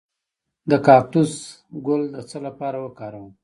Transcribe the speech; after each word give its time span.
د 0.69 0.71
کاکتوس 0.85 1.31
ګل 1.85 2.01
د 2.15 2.17
څه 2.29 2.37
لپاره 2.47 2.77
وکاروم؟ 2.85 3.29